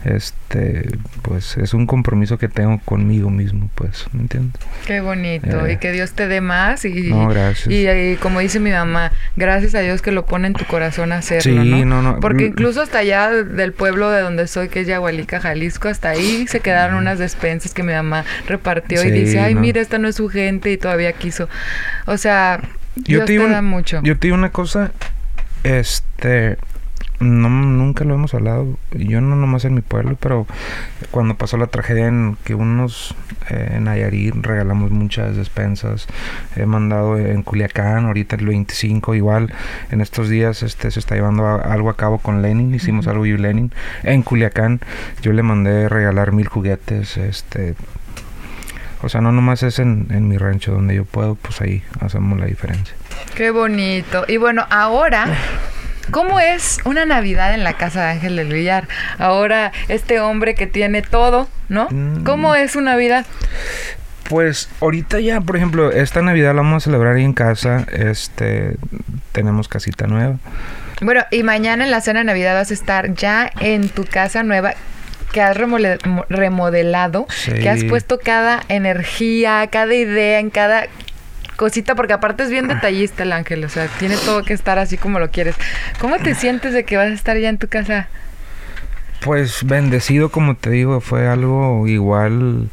Este, 0.05 0.87
pues 1.23 1.57
es 1.57 1.73
un 1.73 1.87
compromiso 1.87 2.37
que 2.37 2.47
tengo 2.47 2.79
conmigo 2.85 3.29
mismo, 3.29 3.69
pues, 3.75 4.05
¿me 4.13 4.21
entiendes? 4.21 4.61
Qué 4.85 5.01
bonito. 5.01 5.65
Eh. 5.65 5.73
Y 5.73 5.77
que 5.77 5.91
Dios 5.91 6.13
te 6.13 6.27
dé 6.27 6.41
más. 6.41 6.85
Y, 6.85 7.09
No, 7.09 7.27
gracias. 7.27 7.67
y, 7.67 7.87
y 7.89 8.15
como 8.17 8.39
dice 8.39 8.59
mi 8.59 8.71
mamá, 8.71 9.11
gracias 9.35 9.75
a 9.75 9.79
Dios 9.79 10.01
que 10.01 10.11
lo 10.11 10.25
pone 10.25 10.47
en 10.47 10.53
tu 10.53 10.65
corazón 10.65 11.11
hacerlo, 11.11 11.63
Sí, 11.63 11.83
¿no? 11.83 11.85
no, 11.85 12.01
no. 12.01 12.19
Porque 12.19 12.45
Mm. 12.45 12.47
incluso 12.47 12.81
hasta 12.81 12.99
allá 12.99 13.29
del 13.31 13.73
pueblo 13.73 14.09
de 14.11 14.21
donde 14.21 14.47
soy, 14.47 14.69
que 14.69 14.81
es 14.81 14.87
Yahualica, 14.87 15.39
Jalisco, 15.39 15.76
hasta 15.85 16.09
ahí 16.09 16.47
se 16.47 16.59
quedaron 16.59 16.97
unas 16.97 17.19
despensas 17.19 17.73
que 17.73 17.83
mi 17.83 17.93
mamá 17.93 18.25
repartió 18.47 19.03
y 19.03 19.11
dice, 19.11 19.39
ay, 19.39 19.55
no. 19.55 19.61
mira, 19.61 19.81
esta 19.81 19.97
no 19.97 20.07
es 20.07 20.15
su 20.15 20.29
gente 20.29 20.71
y 20.71 20.77
todavía 20.77 21.13
quiso. 21.13 21.47
O 22.05 22.17
sea, 22.17 22.59
Yo 22.95 23.03
Dios 23.03 23.25
te 23.25 23.31
digo 23.33 23.47
da 23.47 23.61
mucho. 23.61 24.01
Yo 24.03 24.17
te 24.17 24.27
digo 24.27 24.35
una 24.35 24.51
cosa, 24.51 24.91
este, 25.63 26.57
no, 27.19 27.49
nunca 27.49 28.03
lo 28.03 28.13
hemos 28.13 28.33
hablado, 28.33 28.77
yo 28.91 29.21
no 29.21 29.35
nomás 29.35 29.65
en 29.65 29.73
mi 29.73 29.81
pueblo, 29.81 30.15
pero 30.19 30.45
cuando 31.11 31.35
pasó 31.35 31.57
la 31.57 31.67
tragedia 31.67 32.07
en 32.07 32.37
que 32.43 32.53
unos 32.53 33.15
eh, 33.49 33.73
en 33.75 33.85
Nayarit 33.85 34.35
regalamos 34.35 34.91
muchas 34.91 35.35
despensas, 35.35 36.07
he 36.55 36.65
mandado 36.65 37.17
en 37.17 37.41
Culiacán, 37.43 38.05
ahorita 38.05 38.35
el 38.35 38.45
25, 38.45 39.15
igual 39.15 39.51
en 39.91 40.01
estos 40.01 40.29
días 40.29 40.61
este 40.63 40.91
se 40.91 40.99
está 40.99 41.15
llevando 41.15 41.47
a- 41.47 41.55
algo 41.61 41.89
a 41.89 41.95
cabo 41.97 42.19
con 42.19 42.41
Lenin, 42.41 42.75
hicimos 42.75 43.07
algo 43.07 43.25
y 43.25 43.35
Lenin, 43.37 43.71
en 44.03 44.21
Culiacán 44.21 44.79
yo 45.21 45.33
le 45.33 45.41
mandé 45.43 45.89
regalar 45.89 46.31
mil 46.33 46.47
juguetes, 46.47 47.17
este... 47.17 47.75
O 49.03 49.09
sea, 49.09 49.21
no 49.21 49.31
nomás 49.31 49.61
es 49.61 49.77
en, 49.77 50.07
en 50.09 50.27
mi 50.27 50.37
rancho 50.37 50.71
donde 50.71 50.95
yo 50.95 51.05
puedo, 51.05 51.35
pues 51.35 51.61
ahí 51.61 51.83
hacemos 51.99 52.39
la 52.39 52.47
diferencia. 52.47 52.95
Qué 53.35 53.51
bonito. 53.51 54.25
Y 54.27 54.37
bueno, 54.37 54.65
ahora, 54.71 55.27
¿cómo 56.11 56.39
es 56.39 56.79
una 56.85 57.05
Navidad 57.05 57.53
en 57.53 57.63
la 57.63 57.73
casa 57.73 58.05
de 58.05 58.11
Ángel 58.11 58.35
del 58.35 58.51
Villar? 58.51 58.87
Ahora, 59.17 59.71
este 59.87 60.19
hombre 60.19 60.55
que 60.55 60.67
tiene 60.67 61.01
todo, 61.01 61.47
¿no? 61.69 61.87
Mm. 61.89 62.23
¿Cómo 62.23 62.55
es 62.55 62.71
su 62.71 62.81
Navidad? 62.81 63.25
Pues 64.29 64.69
ahorita 64.81 65.19
ya, 65.19 65.39
por 65.39 65.55
ejemplo, 65.55 65.91
esta 65.91 66.21
Navidad 66.21 66.53
la 66.53 66.61
vamos 66.61 66.83
a 66.83 66.85
celebrar 66.85 67.15
ahí 67.15 67.23
en 67.23 67.33
casa. 67.33 67.85
Este, 67.91 68.75
tenemos 69.31 69.67
casita 69.67 70.07
nueva. 70.07 70.37
Bueno, 71.01 71.23
y 71.31 71.43
mañana 71.43 71.85
en 71.85 71.91
la 71.91 72.01
cena 72.01 72.19
de 72.19 72.25
Navidad 72.25 72.55
vas 72.55 72.71
a 72.71 72.73
estar 72.73 73.13
ya 73.13 73.51
en 73.59 73.89
tu 73.89 74.03
casa 74.03 74.43
nueva. 74.43 74.73
que 75.31 75.41
has 75.41 75.57
remodelado, 75.57 77.27
que 77.45 77.69
has 77.69 77.83
puesto 77.83 78.17
cada 78.17 78.61
energía, 78.69 79.67
cada 79.69 79.93
idea, 79.93 80.39
en 80.39 80.49
cada 80.49 80.87
cosita, 81.57 81.95
porque 81.95 82.13
aparte 82.13 82.43
es 82.43 82.49
bien 82.49 82.67
detallista 82.69 83.23
el 83.23 83.33
ángel, 83.33 83.65
o 83.65 83.69
sea, 83.69 83.87
tiene 83.99 84.15
todo 84.15 84.43
que 84.43 84.53
estar 84.53 84.79
así 84.79 84.97
como 84.97 85.19
lo 85.19 85.29
quieres. 85.31 85.55
¿Cómo 85.99 86.17
te 86.17 86.33
sientes 86.35 86.71
de 86.73 86.85
que 86.85 86.95
vas 86.95 87.07
a 87.07 87.13
estar 87.13 87.37
ya 87.37 87.49
en 87.49 87.57
tu 87.57 87.67
casa? 87.67 88.07
Pues 89.21 89.65
bendecido, 89.65 90.29
como 90.29 90.55
te 90.55 90.69
digo, 90.69 91.01
fue 91.01 91.27
algo 91.27 91.87
igual 91.87 92.69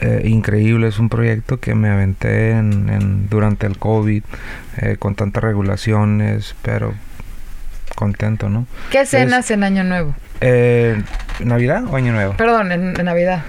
eh, 0.00 0.22
increíble. 0.24 0.88
Es 0.88 0.98
un 0.98 1.08
proyecto 1.08 1.58
que 1.60 1.74
me 1.74 1.88
aventé 1.88 2.50
en, 2.50 2.88
en- 2.90 3.28
durante 3.30 3.66
el 3.66 3.78
COVID, 3.78 4.22
eh, 4.78 4.96
con 4.98 5.14
tantas 5.14 5.42
regulaciones, 5.44 6.54
pero 6.62 6.92
contento, 7.94 8.48
¿no? 8.50 8.66
¿Qué 8.90 9.06
cenas 9.06 9.50
en 9.50 9.62
Año 9.64 9.84
Nuevo? 9.84 10.14
Eh, 10.42 11.00
¿Navidad 11.40 11.84
o 11.86 11.96
Año 11.96 12.12
Nuevo? 12.12 12.34
Perdón, 12.36 12.72
en, 12.72 12.98
en 12.98 13.04
Navidad. 13.06 13.42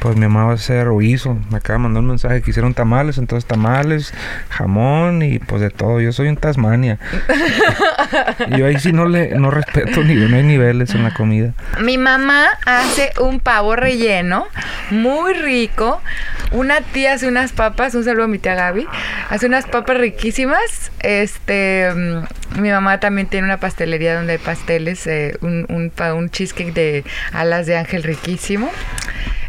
Pues 0.00 0.16
mi 0.16 0.22
mamá 0.22 0.44
va 0.44 0.52
a 0.52 0.54
hacer 0.54 0.88
o 0.88 1.02
hizo. 1.02 1.36
Me 1.50 1.58
acaba 1.58 1.78
de 1.78 1.82
mandar 1.82 2.02
un 2.02 2.08
mensaje 2.08 2.40
que 2.42 2.50
hicieron 2.50 2.74
tamales, 2.74 3.18
entonces 3.18 3.46
tamales, 3.46 4.14
jamón 4.48 5.22
y 5.22 5.38
pues 5.38 5.60
de 5.60 5.70
todo. 5.70 6.00
Yo 6.00 6.12
soy 6.12 6.28
un 6.28 6.36
Tasmania. 6.36 6.98
Yo 8.56 8.66
ahí 8.66 8.78
sí 8.78 8.92
no 8.92 9.06
le 9.06 9.30
no 9.36 9.50
respeto 9.50 10.02
ni 10.04 10.14
no 10.14 10.36
hay 10.36 10.42
niveles 10.42 10.94
en 10.94 11.02
la 11.02 11.12
comida. 11.12 11.52
Mi 11.80 11.98
mamá 11.98 12.46
hace 12.64 13.12
un 13.20 13.40
pavo 13.40 13.76
relleno 13.76 14.46
muy 14.90 15.34
rico. 15.34 16.00
Una 16.50 16.80
tía 16.80 17.14
hace 17.14 17.28
unas 17.28 17.52
papas, 17.52 17.94
un 17.94 18.04
saludo 18.04 18.24
a 18.24 18.28
mi 18.28 18.38
tía 18.38 18.54
Gaby. 18.54 18.86
Hace 19.30 19.46
unas 19.46 19.66
papas 19.66 19.98
riquísimas. 19.98 20.92
Este, 21.00 21.90
mm, 21.94 22.60
mi 22.60 22.70
mamá 22.70 23.00
también 23.00 23.26
tiene 23.26 23.46
una 23.46 23.58
pastelería 23.58 24.16
donde 24.16 24.34
hay 24.34 24.38
pasteles, 24.38 25.06
eh, 25.06 25.36
un, 25.42 25.66
un, 25.68 25.92
un 26.14 26.30
cheesecake 26.30 26.72
de 26.72 27.04
alas 27.32 27.66
de 27.66 27.76
ángel 27.76 28.02
riquísimo. 28.02 28.70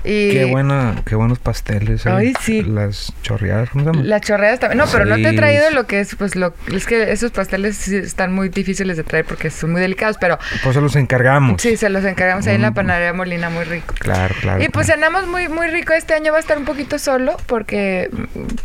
Y 0.03 0.31
Qué 0.31 0.45
buena, 0.45 0.95
qué 1.05 1.15
buenos 1.15 1.39
pasteles. 1.39 2.05
eh. 2.05 2.09
Ay, 2.09 2.33
sí. 2.41 2.61
Las 2.63 3.13
chorreadas, 3.21 3.69
¿cómo 3.69 3.93
se? 3.93 4.03
Las 4.03 4.21
chorreadas 4.21 4.59
también. 4.59 4.77
No, 4.77 4.85
pero 4.91 5.05
no 5.05 5.15
te 5.15 5.29
he 5.29 5.33
traído 5.33 5.69
lo 5.71 5.85
que 5.87 5.99
es, 5.99 6.15
pues 6.15 6.35
lo 6.35 6.53
es 6.73 6.85
que 6.85 7.11
esos 7.11 7.31
pasteles 7.31 7.87
están 7.89 8.33
muy 8.33 8.49
difíciles 8.49 8.97
de 8.97 9.03
traer 9.03 9.25
porque 9.25 9.49
son 9.49 9.71
muy 9.71 9.81
delicados, 9.81 10.17
pero 10.19 10.37
Por 10.63 10.71
eso 10.71 10.81
los 10.81 10.95
encargamos. 10.95 11.61
sí, 11.61 11.75
se 11.77 11.89
los 11.89 12.03
encargamos 12.05 12.47
ahí 12.47 12.55
en 12.55 12.61
la 12.61 12.71
Mm. 12.71 12.75
panadería 12.75 13.13
Molina, 13.13 13.49
muy 13.49 13.63
rico. 13.65 13.93
Claro, 13.99 14.33
claro. 14.41 14.63
Y 14.63 14.69
pues 14.69 14.87
claro. 14.87 15.01
cenamos 15.01 15.27
muy 15.27 15.47
muy 15.49 15.67
rico. 15.67 15.93
Este 15.93 16.13
año 16.13 16.31
va 16.31 16.37
a 16.37 16.41
estar 16.41 16.57
un 16.57 16.65
poquito 16.65 16.97
solo 16.99 17.35
porque 17.47 18.09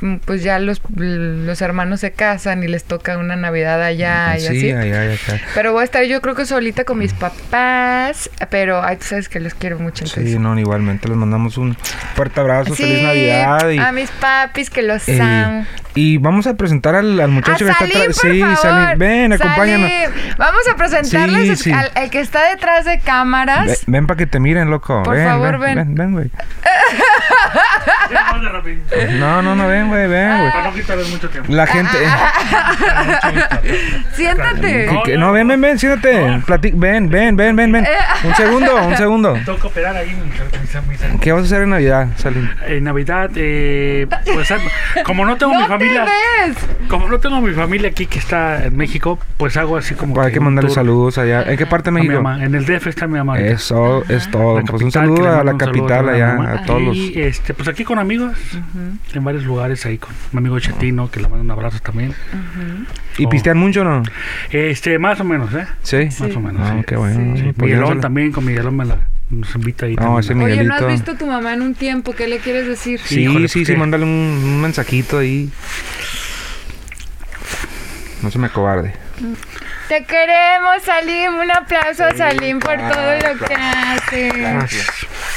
mm, 0.00 0.16
pues 0.24 0.42
ya 0.42 0.58
los, 0.58 0.80
los 0.96 1.60
hermanos 1.62 2.00
se 2.00 2.12
casan 2.12 2.62
y 2.62 2.68
les 2.68 2.84
toca 2.84 3.18
una 3.18 3.36
Navidad 3.36 3.82
allá 3.82 4.36
y 4.36 4.40
sí, 4.40 4.46
así. 4.46 4.72
allá, 4.72 5.00
allá, 5.02 5.14
acá. 5.14 5.40
Pero 5.54 5.72
voy 5.72 5.82
a 5.82 5.84
estar 5.84 6.04
yo 6.04 6.20
creo 6.20 6.34
que 6.34 6.46
solita 6.46 6.84
con 6.84 6.98
mis 6.98 7.12
papás, 7.12 8.30
pero 8.50 8.82
ay, 8.82 8.96
tú 8.96 9.04
sabes 9.04 9.28
que 9.28 9.40
los 9.40 9.54
quiero 9.54 9.78
mucho. 9.78 10.04
Entonces. 10.04 10.32
Sí, 10.32 10.38
no, 10.38 10.58
igualmente 10.58 11.08
les 11.08 11.16
mandamos 11.24 11.58
un 11.58 11.76
fuerte 12.14 12.40
abrazo, 12.40 12.74
Sí, 12.74 12.82
feliz 12.84 13.02
Navidad 13.02 13.68
y, 13.70 13.78
a 13.78 13.92
mis 13.92 14.10
papis 14.10 14.70
que 14.70 14.82
los 14.82 15.08
eh, 15.08 15.20
amo. 15.20 15.66
y 15.94 16.18
vamos 16.18 16.46
a 16.46 16.54
presentar 16.56 16.94
al, 16.94 17.18
al 17.20 17.30
muchacho 17.30 17.64
a 17.64 17.68
que 17.68 17.72
está 17.72 17.78
Salim, 17.86 17.96
atrás. 18.02 18.18
por 18.20 18.30
Sí, 18.32 18.40
favor. 18.40 18.56
Salim, 18.58 18.98
ven, 18.98 19.32
acompáñanos. 19.32 19.90
Salim. 19.90 20.10
Vamos 20.38 20.62
a 20.72 20.76
presentarles 20.76 21.58
Sí, 21.60 21.64
sí. 21.64 21.72
al 21.72 22.10
que 22.10 22.20
está 22.20 22.48
detrás 22.50 22.84
de 22.84 22.98
cámaras. 23.00 23.66
Ve- 23.66 23.78
ven 23.86 24.06
para 24.06 24.18
que 24.18 24.26
te 24.26 24.40
miren, 24.40 24.70
loco. 24.70 25.02
Por 25.02 25.16
ven, 25.16 25.26
favor, 25.26 25.58
ven, 25.58 25.74
ven. 25.76 25.76
ven, 25.76 25.94
ven, 25.94 26.12
güey. 26.12 26.30
No, 29.18 29.42
no, 29.42 29.54
no, 29.54 29.66
ven, 29.68 29.88
güey, 29.88 30.06
ven, 30.08 30.38
güey. 30.38 30.50
Para 30.52 30.64
no 30.70 30.74
quitarles 30.74 31.10
mucho 31.10 31.28
tiempo. 31.28 31.52
La 31.52 31.66
gente. 31.66 31.96
Siéntate. 34.14 34.86
que- 34.88 35.00
que- 35.04 35.18
no, 35.18 35.32
ven, 35.32 35.48
ven, 35.48 35.60
ven, 35.60 35.78
siéntate. 35.78 36.40
Plati- 36.46 36.72
ven, 36.74 37.08
ven, 37.08 37.36
ven, 37.36 37.56
ven, 37.56 37.72
ven. 37.72 37.86
Un 38.24 38.34
segundo, 38.34 38.76
un 38.86 38.96
segundo. 38.96 39.32
Tengo 39.44 39.58
que 39.58 39.66
operar 39.66 39.96
ahí 39.96 40.14
¿Qué 41.20 41.32
vas 41.32 41.42
a 41.42 41.44
hacer 41.44 41.62
en 41.62 41.70
Navidad, 41.70 42.08
Salim? 42.16 42.48
En 42.66 42.84
Navidad, 42.84 43.30
eh, 43.36 44.06
pues 44.32 44.50
ah, 44.50 44.58
como 45.04 45.24
no 45.24 45.36
tengo 45.36 45.54
mi 45.58 45.64
familia, 45.64 46.04
ves. 46.04 46.56
como 46.88 47.08
no 47.08 47.18
tengo 47.18 47.40
mi 47.40 47.52
familia 47.52 47.88
aquí 47.90 48.06
que 48.06 48.18
está 48.18 48.64
en 48.64 48.76
México, 48.76 49.18
pues 49.36 49.56
hago 49.56 49.76
así 49.76 49.94
como 49.94 50.20
Hay 50.20 50.32
que 50.32 50.40
mandarle 50.40 50.70
saludos 50.70 51.18
allá. 51.18 51.42
¿En 51.44 51.56
qué 51.56 51.66
parte 51.66 51.90
de 51.90 51.96
a 51.96 52.00
mi 52.00 52.08
México? 52.08 52.22
mamá. 52.22 52.44
En 52.44 52.54
el 52.54 52.66
DF 52.66 52.88
está 52.88 53.06
mi 53.06 53.18
mamá. 53.18 53.38
Eso 53.38 54.04
es 54.08 54.30
todo. 54.30 54.60
Pues 54.64 54.82
un 54.82 54.90
saludo 54.90 55.40
a 55.40 55.44
la 55.44 55.56
capital 55.56 56.08
allá, 56.08 56.32
a 56.54 56.62
todos 56.64 56.82
los. 56.82 56.96
Y 56.96 57.20
este, 57.22 57.54
pues 57.54 57.68
aquí 57.68 57.84
con 57.84 57.93
amigos, 57.98 58.36
en 59.12 59.24
varios 59.24 59.44
lugares 59.44 59.84
ahí 59.86 59.98
con 59.98 60.12
mi 60.32 60.38
amigo 60.38 60.58
Chetino, 60.58 61.10
que 61.10 61.20
le 61.20 61.28
mando 61.28 61.42
un 61.44 61.50
abrazo 61.50 61.78
también. 61.80 62.14
¿Y 63.18 63.26
pistean 63.26 63.58
mucho 63.58 63.82
o 63.82 63.84
no? 63.84 64.02
Este, 64.50 64.98
más 64.98 65.20
o 65.20 65.24
menos, 65.24 65.52
¿eh? 65.54 65.66
Sí. 65.82 66.08
Más 66.20 66.36
o 66.36 66.40
menos. 66.40 66.62
Ah, 66.64 66.76
sí. 66.78 66.84
qué 66.86 66.96
bueno. 66.96 67.36
Sí, 67.36 67.52
Pues 67.56 67.70
Miguelón 67.70 68.00
también, 68.00 68.32
con 68.32 68.44
Miguelón 68.44 68.76
me 68.76 68.84
la, 68.84 68.98
nos 69.30 69.54
invita 69.54 69.86
ahí. 69.86 69.96
No, 69.96 70.02
también. 70.20 70.20
ese 70.20 70.34
Oye, 70.34 70.64
¿no 70.64 70.74
has 70.74 70.86
visto 70.86 71.12
a 71.12 71.14
tu 71.16 71.26
mamá 71.26 71.54
en 71.54 71.62
un 71.62 71.74
tiempo? 71.74 72.12
¿Qué 72.12 72.28
le 72.28 72.38
quieres 72.38 72.66
decir? 72.66 73.00
Sí, 73.04 73.22
Híjole, 73.22 73.48
sí, 73.48 73.60
pues, 73.60 73.66
sí, 73.66 73.72
¿qué? 73.72 73.78
mándale 73.78 74.04
un, 74.04 74.10
un 74.10 74.60
mensajito 74.60 75.18
ahí. 75.18 75.50
No 78.22 78.30
se 78.30 78.38
me 78.38 78.46
acobarde. 78.46 78.94
Te 79.88 80.04
queremos, 80.04 80.82
Salim. 80.82 81.34
Un 81.34 81.50
aplauso 81.50 82.04
a 82.04 82.14
Salim 82.14 82.58
por 82.58 82.74
claro, 82.74 82.94
todo 82.94 83.32
lo 83.32 83.46
que 83.46 83.54
hace. 83.54 84.30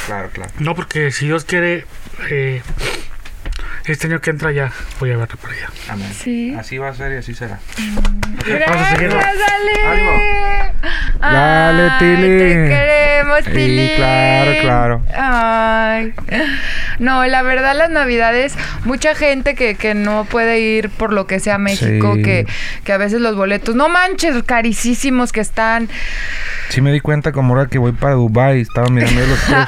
Claro, 0.08 0.30
claro. 0.34 0.52
No, 0.60 0.74
porque 0.74 1.12
si 1.12 1.26
Dios 1.28 1.44
quiere, 1.46 1.86
eh, 2.30 2.62
este 3.86 4.08
año 4.08 4.20
que 4.22 4.30
entra 4.32 4.52
ya 4.52 4.72
voy 5.00 5.12
a 5.12 5.18
verlo 5.18 5.38
por 5.38 5.52
allá. 5.52 5.70
Amén. 5.90 6.10
Sí. 6.14 6.56
Así 6.58 6.78
va 6.78 6.90
a 6.90 6.94
ser 6.94 7.12
y 7.14 7.18
así 7.18 7.34
será. 7.36 7.60
Gracias, 8.46 8.90
seguirlo. 8.90 9.22
Salim. 9.22 9.88
Ánimo. 9.88 10.12
Ay, 11.22 11.34
Dale, 11.34 11.92
Tili. 12.00 12.38
Te 12.38 12.68
queremos, 12.68 13.40
Sí, 13.46 13.52
Tili. 13.52 13.92
claro, 13.98 14.52
claro. 14.62 15.04
Ay. 15.16 16.14
No, 17.00 17.26
la 17.28 17.42
verdad, 17.44 17.76
las 17.76 17.90
navidades, 17.90 18.56
mucha 18.84 19.14
gente 19.16 19.56
que, 19.56 19.76
que 19.76 19.94
no 19.94 20.26
puede 20.26 20.60
ir 20.60 20.90
por 20.90 21.14
lo 21.14 21.28
que 21.28 21.40
sea 21.40 21.56
a 21.56 21.60
México, 21.60 22.16
Sí. 22.16 22.24
que, 22.24 22.48
que 22.84 22.92
a 22.94 22.98
veces 22.98 23.22
los 23.22 23.36
boletos, 23.36 23.76
no 23.76 23.88
manches, 23.90 24.42
carísimos 24.44 25.32
que 25.32 25.42
están. 25.42 25.90
Sí 26.70 26.82
me 26.82 26.92
di 26.92 27.00
cuenta 27.00 27.32
como 27.32 27.54
ahora 27.56 27.70
que 27.70 27.78
voy 27.78 27.94
para 27.94 28.14
Dubai 28.16 28.62
estaba 28.62 28.90
mirando 28.90 29.22
los 29.26 29.40
precios. 29.40 29.68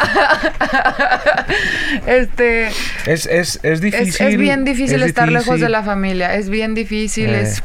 Este. 2.06 2.68
Es, 3.06 3.26
es, 3.26 3.60
es 3.64 3.82
difícil. 3.82 4.08
Es, 4.08 4.22
es 4.22 4.38
bien 4.38 4.66
difícil 4.66 5.02
es 5.02 5.10
estar 5.10 5.28
lejos 5.28 5.46
difícil. 5.46 5.62
de 5.64 5.70
la 5.70 5.84
familia. 5.84 6.36
Es 6.36 6.50
bien 6.50 6.76
difícil. 6.76 7.30
Eh, 7.30 7.42
es 7.42 7.64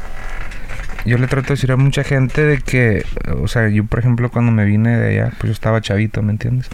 Yo 1.05 1.17
le 1.17 1.27
trato 1.27 1.49
de 1.49 1.53
decir 1.55 1.71
a 1.71 1.77
mucha 1.77 2.03
gente 2.03 2.43
de 2.45 2.59
que, 2.59 3.05
o 3.41 3.47
sea, 3.47 3.67
yo 3.69 3.85
por 3.85 3.99
ejemplo 3.99 4.29
cuando 4.31 4.51
me 4.51 4.65
vine 4.65 4.97
de 4.97 5.09
allá, 5.19 5.31
pues 5.37 5.49
yo 5.49 5.51
estaba 5.53 5.81
chavito, 5.81 6.21
¿me 6.21 6.31
entiendes? 6.31 6.67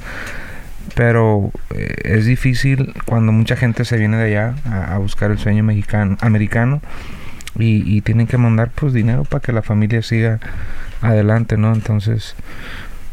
Pero 0.95 1.51
eh, 1.75 1.95
es 2.03 2.25
difícil 2.25 2.93
cuando 3.05 3.31
mucha 3.31 3.55
gente 3.55 3.85
se 3.85 3.97
viene 3.97 4.17
de 4.17 4.25
allá 4.25 4.55
a, 4.65 4.95
a 4.95 4.97
buscar 4.97 5.31
el 5.31 5.37
sueño 5.39 5.63
mexicano, 5.63 6.17
americano 6.21 6.81
y, 7.57 7.83
y 7.85 8.01
tienen 8.01 8.27
que 8.27 8.37
mandar 8.37 8.71
pues 8.73 8.93
dinero 8.93 9.23
para 9.23 9.41
que 9.41 9.51
la 9.51 9.61
familia 9.61 10.01
siga 10.01 10.39
adelante, 11.01 11.57
¿no? 11.57 11.73
Entonces, 11.73 12.35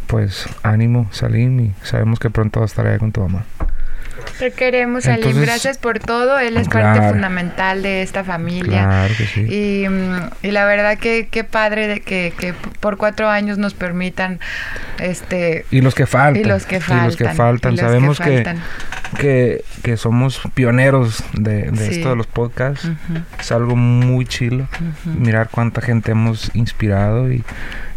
pues 0.07 0.49
ánimo, 0.62 1.09
Salim, 1.12 1.61
y 1.61 1.75
sabemos 1.83 2.18
que 2.18 2.30
pronto 2.30 2.61
va 2.61 2.64
a 2.64 2.68
estar 2.68 2.87
allá 2.87 2.99
con 2.99 3.12
tu 3.12 3.21
mamá. 3.21 3.45
Te 4.38 4.52
queremos. 4.52 5.06
Entonces, 5.06 5.40
Gracias 5.42 5.78
por 5.78 5.99
todo. 5.99 6.38
Él 6.38 6.56
es 6.56 6.68
parte 6.68 6.99
claro. 6.99 7.11
fundamental 7.14 7.82
de 7.82 8.02
esta 8.02 8.25
familia. 8.25 8.85
Claro 8.85 9.14
que 9.16 9.26
sí. 9.26 9.40
Y, 9.42 9.88
mm, 9.88 10.30
y 10.42 10.50
la 10.52 10.64
verdad 10.64 10.99
que 10.99 11.28
qué 11.30 11.44
padre 11.44 11.87
de 11.88 12.00
que, 12.00 12.32
que 12.38 12.54
por 12.80 12.97
cuatro 12.97 13.28
años 13.28 13.58
nos 13.58 13.75
permitan 13.75 14.38
este 14.99 15.64
Y 15.70 15.80
los 15.80 15.94
que 15.94 16.06
faltan. 16.06 16.40
y 16.40 16.44
los 16.44 16.66
que 16.66 16.80
faltan. 16.80 17.04
Y 17.04 17.06
los 17.06 17.16
que 17.16 17.28
faltan. 17.30 17.73
los 17.73 17.80
Sabemos 17.80 18.18
que, 18.20 18.35
faltan. 18.44 18.58
que, 19.18 19.64
que 19.82 19.97
somos 19.97 20.40
pioneros 20.54 21.25
de, 21.32 21.70
de 21.70 21.88
Sí. 21.88 21.94
esto 21.97 22.11
de 22.11 22.16
los 22.16 22.26
podcasts. 22.26 22.85
Ujú, 22.85 23.20
Es 23.38 23.52
algo 23.52 23.76
muy 23.76 24.25
chilo. 24.26 24.68
ujú. 25.04 25.18
Mirar 25.18 25.49
cuánta 25.50 25.80
gente 25.80 26.12
hemos 26.12 26.50
inspirado 26.54 27.32
y, 27.32 27.44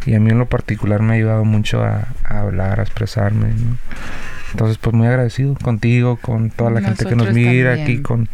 y 0.06 0.16
a 0.16 0.20
mí 0.20 0.32
en 0.32 0.40
lo 0.40 0.46
particular 0.48 1.02
me 1.02 1.14
ha 1.14 1.16
ayudado 1.18 1.46
mucho 1.46 1.84
a, 1.84 2.08
a 2.26 2.40
hablar, 2.40 2.80
a 2.80 2.84
expresarme. 2.84 3.48
¿no? 3.50 3.78
Entonces, 4.52 4.78
pues 4.78 4.94
muy 4.94 5.08
agradecido 5.08 5.56
contigo, 5.56 6.18
con 6.22 6.50
toda 6.50 6.72
la 6.72 6.82
gente 6.82 7.06
que 7.06 7.16
nos 7.16 7.32
mira, 7.34 7.76
también. 7.76 7.84
aquí 7.98 8.02
con 8.02 8.28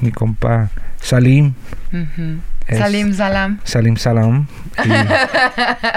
mi 0.00 0.10
compa 0.12 0.70
Salim. 1.00 1.54
Es- 1.92 2.55
Salim 2.68 3.12
Salam. 3.14 3.58
Salim 3.64 3.96
Salam. 3.96 4.46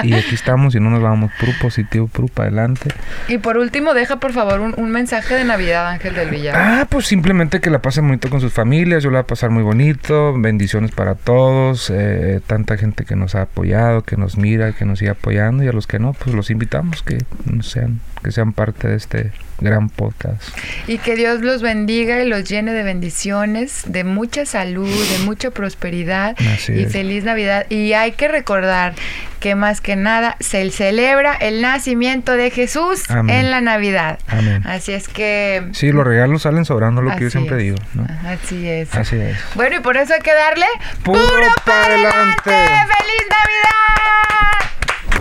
Y, 0.03 0.07
y 0.09 0.13
aquí 0.13 0.35
estamos 0.35 0.75
y 0.75 0.79
no 0.79 0.89
nos 0.89 1.01
vamos. 1.01 1.31
Puro 1.39 1.51
positivo, 1.61 2.07
puro 2.07 2.27
para 2.27 2.47
adelante. 2.49 2.89
Y 3.27 3.39
por 3.39 3.57
último, 3.57 3.93
deja 3.93 4.17
por 4.19 4.33
favor 4.33 4.59
un, 4.61 4.73
un 4.77 4.91
mensaje 4.91 5.33
de 5.35 5.43
Navidad, 5.43 5.87
Ángel 5.87 6.13
del 6.15 6.29
Villar. 6.29 6.55
Ah, 6.55 6.87
pues 6.89 7.07
simplemente 7.07 7.59
que 7.59 7.69
la 7.69 7.81
pasen 7.81 8.05
bonito 8.07 8.29
con 8.29 8.39
sus 8.39 8.53
familias. 8.53 9.03
Yo 9.03 9.09
la 9.09 9.19
voy 9.19 9.23
a 9.23 9.27
pasar 9.27 9.49
muy 9.49 9.63
bonito. 9.63 10.33
Bendiciones 10.39 10.91
para 10.91 11.15
todos. 11.15 11.89
eh, 11.93 12.39
tanta 12.45 12.77
gente 12.77 13.03
que 13.05 13.15
nos 13.15 13.35
ha 13.35 13.43
apoyado, 13.43 14.03
que 14.03 14.15
nos 14.17 14.37
mira, 14.37 14.71
que 14.73 14.85
nos 14.85 14.99
sigue 14.99 15.11
apoyando. 15.11 15.63
Y 15.63 15.67
a 15.67 15.71
los 15.71 15.87
que 15.87 15.99
no, 15.99 16.13
pues 16.13 16.35
los 16.35 16.49
invitamos 16.49 17.03
que 17.03 17.17
sean, 17.61 17.99
que 18.23 18.31
sean 18.31 18.53
parte 18.53 18.87
de 18.87 18.95
este 18.95 19.31
gran 19.61 19.89
podcast. 19.89 20.41
Y 20.87 20.97
que 20.99 21.15
Dios 21.15 21.41
los 21.41 21.61
bendiga 21.61 22.21
y 22.21 22.27
los 22.27 22.43
llene 22.49 22.73
de 22.73 22.83
bendiciones, 22.83 23.83
de 23.87 24.03
mucha 24.03 24.45
salud, 24.45 24.89
de 24.89 25.25
mucha 25.25 25.51
prosperidad 25.51 26.35
Así 26.55 26.73
y 26.73 26.83
es. 26.83 26.91
feliz 26.91 27.23
Navidad. 27.23 27.65
Y 27.69 27.93
hay 27.93 28.13
que 28.13 28.27
recordar 28.27 28.93
que 29.39 29.55
más 29.55 29.79
que 29.79 29.95
nada 29.95 30.35
se 30.41 30.69
celebra 30.69 31.33
el 31.33 31.61
nacimiento 31.61 32.33
de 32.33 32.51
Jesús 32.51 33.09
Amén. 33.09 33.35
en 33.35 33.51
la 33.51 33.61
Navidad. 33.61 34.19
Amén. 34.27 34.61
Así 34.65 34.91
es 34.91 35.07
que... 35.07 35.65
Sí, 35.71 35.91
los 35.93 36.05
regalos 36.05 36.41
salen 36.41 36.65
sobrando, 36.65 37.01
lo 37.01 37.15
que 37.15 37.23
yo 37.25 37.29
siempre 37.29 37.55
es. 37.57 37.63
digo. 37.63 37.77
¿no? 37.93 38.05
Así 38.27 38.67
es. 38.67 38.93
Así 38.93 39.15
es. 39.15 39.37
Bueno, 39.55 39.77
y 39.77 39.79
por 39.79 39.95
eso 39.95 40.13
hay 40.13 40.19
que 40.21 40.33
darle 40.33 40.65
Puro 41.03 41.21
pa' 41.63 41.85
adelante. 41.85 42.43
¡Feliz 42.43 43.27
Navidad! 43.29 43.78